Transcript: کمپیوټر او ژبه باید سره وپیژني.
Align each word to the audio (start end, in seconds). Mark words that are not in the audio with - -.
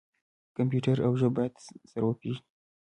کمپیوټر 0.57 0.97
او 1.05 1.11
ژبه 1.19 1.33
باید 1.35 1.53
سره 1.91 2.03
وپیژني. 2.05 2.43